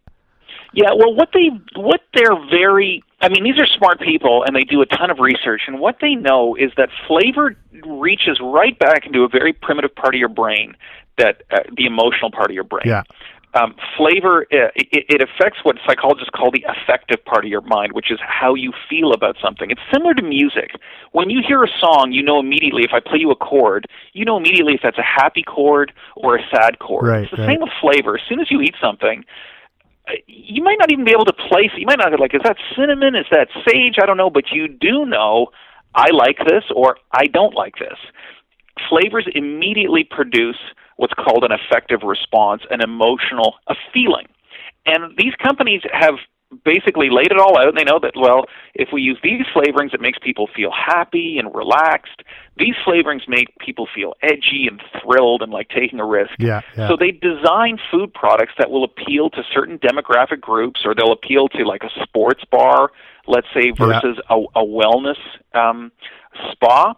[0.74, 4.64] Yeah, well, what they what they're very I mean, these are smart people and they
[4.64, 9.08] do a ton of research and what they know is that flavor reaches right back
[9.08, 10.76] into a very primitive part of your brain
[11.18, 12.84] that uh, the emotional part of your brain.
[12.86, 13.02] Yeah.
[13.56, 17.94] Um, flavor uh, it, it affects what psychologists call the affective part of your mind,
[17.94, 19.72] which is how you feel about something.
[19.72, 20.76] It's similar to music.
[21.14, 24.24] When you hear a song, you know immediately if I play you a chord, you
[24.24, 27.08] know immediately if that's a happy chord or a sad chord.
[27.08, 27.56] Right, it's the right.
[27.56, 28.18] same with flavor.
[28.18, 29.26] As soon as you eat something,
[30.28, 32.58] you might not even be able to place you might not be like is that
[32.76, 33.16] cinnamon?
[33.16, 33.96] Is that sage?
[34.02, 35.48] I don't know but you do know
[35.96, 37.98] i like this or i don't like this.
[38.90, 40.60] Flavors immediately produce
[40.98, 44.28] what's called an affective response an emotional a feeling.
[44.86, 46.16] And these companies have
[46.64, 47.74] basically laid it all out.
[47.76, 51.54] They know that well if we use these flavorings it makes people feel happy and
[51.54, 52.22] relaxed
[52.58, 56.88] these flavorings make people feel edgy and thrilled and like taking a risk Yeah, yeah.
[56.88, 61.50] so they design food products that will appeal to certain demographic groups, or they'll appeal
[61.50, 62.92] to like a sports bar,
[63.28, 65.20] let's say, versus a, a wellness
[65.54, 65.92] um,
[66.52, 66.94] spa.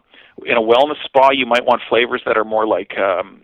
[0.46, 3.42] In a wellness spa, you might want flavors that are more like um,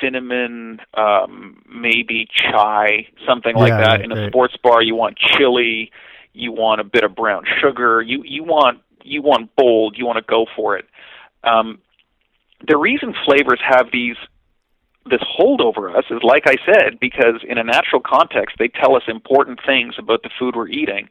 [0.00, 4.00] cinnamon, um, maybe chai, something like Yeah, that.
[4.02, 4.30] In a right.
[4.30, 5.90] sports bar, you want chili,
[6.32, 10.16] you want a bit of brown sugar, you you want you want bold, you want
[10.18, 10.86] to go for it.
[11.44, 11.78] Um,
[12.66, 14.16] the reason flavors have these
[15.06, 18.94] this hold over us is like I said, because in a natural context they tell
[18.96, 21.08] us important things about the food we're eating.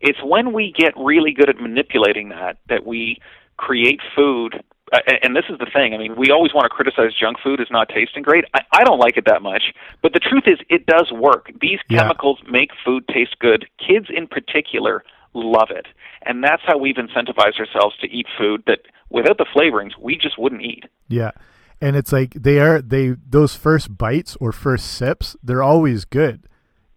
[0.00, 3.18] It's when we get really good at manipulating that that we
[3.56, 4.62] create food.
[4.92, 5.94] Uh, and- this is the thing.
[5.94, 8.44] I mean, we always want to criticize junk food as not tasting great.
[8.54, 9.62] I, I don't like it that much,
[10.02, 11.50] but the truth is, it does work.
[11.60, 12.00] These Yeah.
[12.02, 13.66] chemicals make food taste good.
[13.78, 15.02] Kids, in particular,
[15.34, 15.86] love it,
[16.26, 18.80] and that's how we've incentivized ourselves to eat food that,
[19.10, 20.84] without the flavorings, we just wouldn't eat.
[21.08, 21.32] Yeah.
[21.80, 26.44] And it's like they are they those first bites or first sips, they're always good.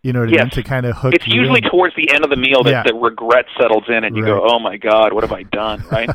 [0.04, 0.40] You know what I mean?
[0.46, 0.54] Yes.
[0.54, 1.70] To kind of hook It's usually in.
[1.72, 2.84] towards the end of the meal that Yeah.
[2.86, 6.10] the regret settles in, and you go, "Oh my God, what have I done?" Right?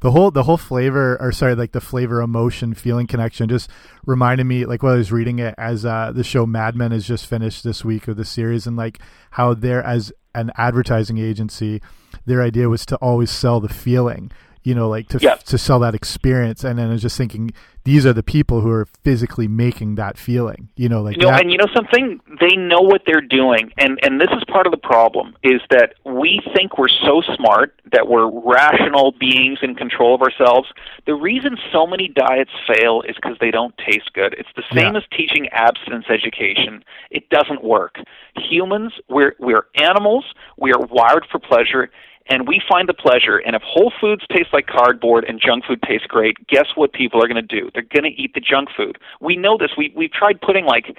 [0.00, 3.68] the whole the whole flavor or sorry, like the flavor emotion feeling connection just
[4.06, 7.06] reminded me like while I was reading it as uh the show Mad Men has
[7.06, 9.00] just finished this week of the series and like
[9.32, 11.80] how they're as an advertising agency,
[12.26, 14.30] their idea was to always sell the feeling.
[14.64, 15.34] You know, like to Yeah.
[15.34, 17.52] to sell that experience, and then I was just thinking,
[17.84, 20.68] these are the people who are physically making that feeling.
[20.74, 23.70] You know, like you know, that, and you know something, they know what they're doing,
[23.76, 27.78] and and this is part of the problem is that we think we're so smart
[27.92, 30.66] that we're rational beings in control of ourselves.
[31.04, 34.34] The reason so many diets fail is because they don't taste good.
[34.38, 34.98] It's the same Yeah.
[35.00, 36.82] as teaching abstinence education.
[37.10, 37.98] It doesn't work.
[38.36, 40.24] Humans, we're we're animals.
[40.56, 41.90] We are wired for pleasure.
[42.26, 43.36] And we find the pleasure.
[43.36, 47.22] And if Whole Foods tastes like cardboard and junk food tastes great, guess what people
[47.22, 47.70] are going to do?
[47.74, 48.96] They're going to eat the junk food.
[49.20, 49.70] We know this.
[49.76, 50.96] We we've tried putting like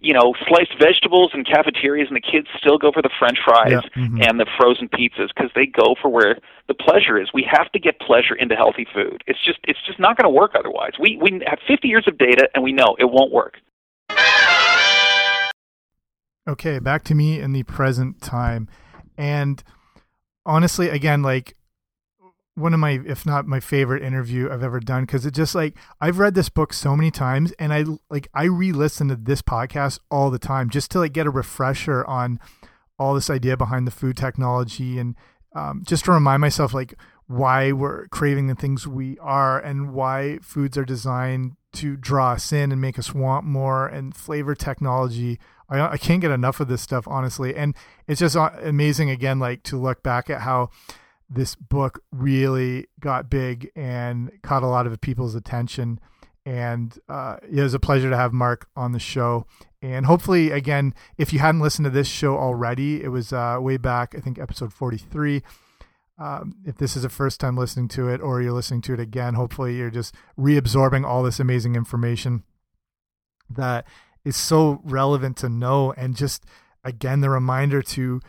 [0.00, 3.72] you know, sliced vegetables in cafeterias, and the kids still go for the French fries
[3.72, 4.24] Yeah, mhm.
[4.24, 6.38] and the frozen pizzas because they go for where
[6.68, 7.30] the pleasure is.
[7.34, 9.24] We have to get pleasure into healthy food.
[9.26, 10.92] It's just, it's just not going to work otherwise.
[11.00, 13.56] We we have 50 years of data, and we know it won't work.
[16.46, 18.68] Okay, back to me in the present time.
[19.18, 19.62] And
[20.48, 21.54] honestly, again, like
[22.54, 25.76] one of my, if not my favorite interview I've ever done, because it just like,
[26.00, 29.42] I've read this book so many times and I like, I re listen to this
[29.42, 32.40] podcast all the time just to like get a refresher on
[32.98, 35.14] all this idea behind the food technology and
[35.54, 36.94] um, just to remind myself like
[37.26, 42.52] why we're craving the things we are and why foods are designed to draw us
[42.52, 45.38] in and make us want more and flavor technology
[45.68, 47.54] I, I can't get enough of this stuff honestly.
[47.54, 47.74] And
[48.06, 50.70] it's just uh, amazing again like to look back at how
[51.30, 56.00] this book really got big and caught a lot of people's attention.
[56.46, 59.46] And uh, it was a pleasure to have mark on the show.
[59.82, 63.76] And hopefully again if you hadn't listened to this show already it was uh, way
[63.76, 65.40] back i think episode 43
[66.18, 68.98] um, if this is the first time listening to it or you're listening to it
[68.98, 72.42] again hopefully you're just reabsorbing all this amazing information
[73.48, 73.86] that
[74.28, 76.44] is so relevant to know and just
[76.84, 78.20] again the reminder to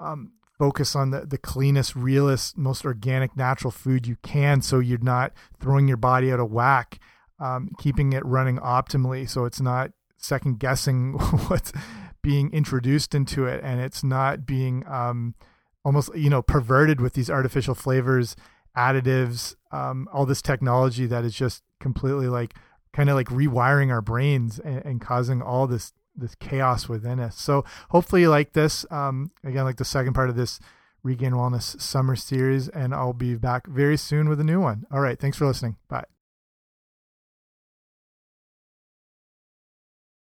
[0.00, 4.98] um, focus on the, the cleanest realest most organic natural food you can so you're
[4.98, 5.30] not
[5.60, 6.98] throwing your body out of whack
[7.38, 11.12] um, keeping it running optimally so it's not second guessing
[11.48, 11.70] what's
[12.22, 15.34] being introduced into it and it's not being um,
[15.84, 18.36] almost you know perverted with these artificial flavors
[18.74, 22.54] additives um, all this technology that is just completely like
[22.92, 27.38] kind of like rewiring our brains and, and, causing all this this chaos within us.
[27.38, 30.60] So hopefully like this um, again like the second part of this
[31.02, 34.86] Regained Wellness summer series and i'll be back very soon with a new one.
[34.92, 35.76] All right thanks for listening.
[35.88, 36.11] Bye